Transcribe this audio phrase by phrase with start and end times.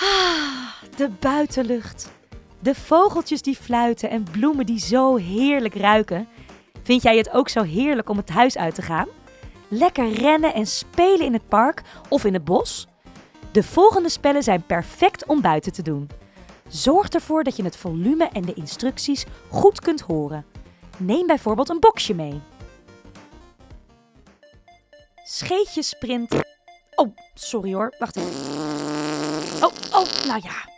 [0.00, 2.12] Ah, de buitenlucht.
[2.58, 6.28] De vogeltjes die fluiten en bloemen die zo heerlijk ruiken.
[6.82, 9.08] Vind jij het ook zo heerlijk om het huis uit te gaan?
[9.68, 12.86] Lekker rennen en spelen in het park of in het bos?
[13.52, 16.10] De volgende spellen zijn perfect om buiten te doen.
[16.68, 20.46] Zorg ervoor dat je het volume en de instructies goed kunt horen.
[20.96, 22.40] Neem bijvoorbeeld een boxje mee.
[25.24, 26.34] Scheetjesprint.
[26.94, 27.94] Oh, sorry hoor.
[27.98, 29.13] Wacht even.
[29.62, 30.72] Oh, oh, nou ja.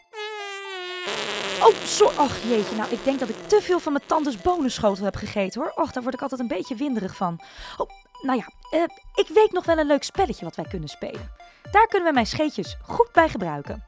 [1.67, 2.17] Oh, sorry.
[2.17, 5.61] Och jeetje, nou ik denk dat ik te veel van mijn tantes bonenschotel heb gegeten
[5.61, 5.73] hoor.
[5.75, 7.41] Och, daar word ik altijd een beetje winderig van.
[7.77, 7.91] Oh,
[8.23, 8.83] nou ja, eh,
[9.15, 11.31] ik weet nog wel een leuk spelletje wat wij kunnen spelen.
[11.71, 13.85] Daar kunnen we mijn scheetjes goed bij gebruiken.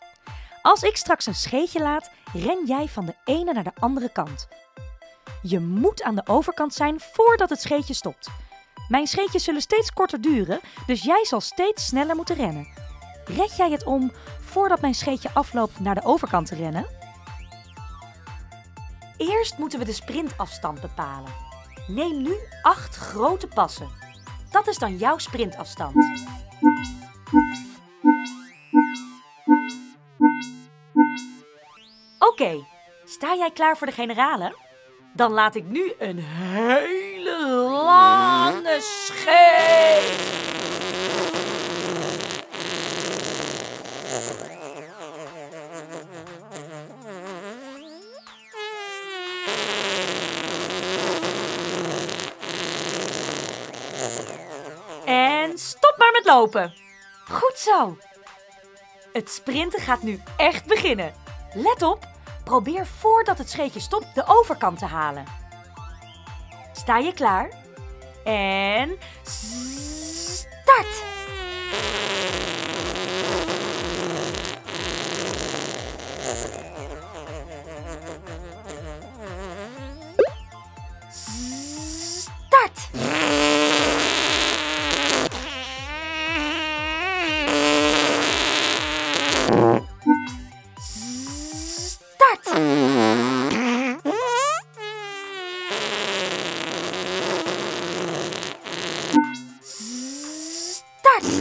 [0.62, 4.48] Als ik straks een scheetje laat, ren jij van de ene naar de andere kant.
[5.42, 8.28] Je moet aan de overkant zijn voordat het scheetje stopt.
[8.88, 12.68] Mijn scheetjes zullen steeds korter duren, dus jij zal steeds sneller moeten rennen.
[13.24, 14.12] Red jij het om
[14.58, 16.86] voordat mijn scheetje afloopt naar de overkant te rennen?
[19.16, 21.32] Eerst moeten we de sprintafstand bepalen.
[21.86, 23.88] Neem nu acht grote passen.
[24.50, 25.94] Dat is dan jouw sprintafstand.
[32.18, 32.66] Oké,
[33.04, 34.56] sta jij klaar voor de generale?
[35.14, 39.87] Dan laat ik nu een hele lange scheet.
[55.18, 56.74] En stop maar met lopen.
[57.30, 57.98] Goed zo.
[59.12, 61.12] Het sprinten gaat nu echt beginnen.
[61.54, 62.06] Let op,
[62.44, 65.24] probeer voordat het scheetje stopt de overkant te halen.
[66.72, 67.50] Sta je klaar?
[68.24, 68.98] En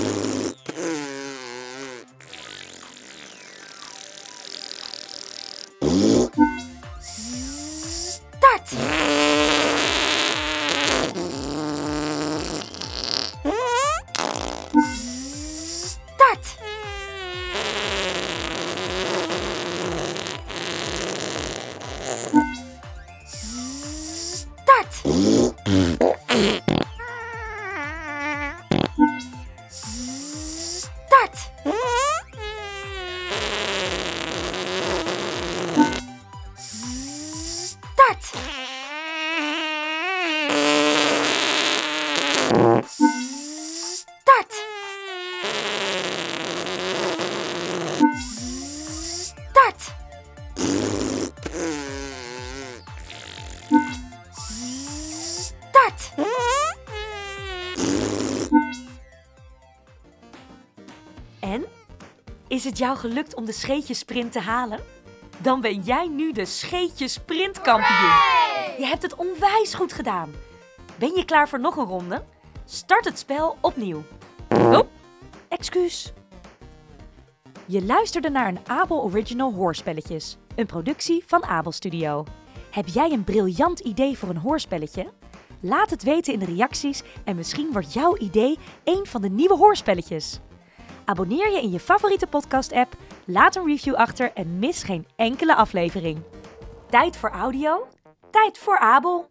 [0.08, 0.37] you
[42.98, 44.66] Start!
[49.06, 49.94] Start!
[55.32, 56.14] Start!
[61.40, 61.66] En?
[62.48, 64.80] Is het jou gelukt om de scheetjesprint te halen?
[65.38, 68.16] Dan ben jij nu de scheetjesprintkampioen.
[68.78, 70.34] Je hebt het onwijs goed gedaan.
[70.96, 72.24] Ben je klaar voor nog een ronde?
[72.70, 74.04] Start het spel opnieuw.
[74.50, 74.80] Oh,
[75.48, 76.14] excuus.
[77.66, 82.26] Je luisterde naar een Abel Original Hoorspelletjes, een productie van Abel Studio.
[82.72, 85.12] Heb jij een briljant idee voor een hoorspelletje?
[85.60, 89.58] Laat het weten in de reacties en misschien wordt jouw idee een van de nieuwe
[89.58, 90.40] hoorspelletjes.
[91.06, 92.96] Abonneer je in je favoriete podcast-app,
[93.26, 96.22] laat een review achter en mis geen enkele aflevering.
[96.90, 97.88] Tijd voor audio,
[98.30, 99.30] tijd voor Abel.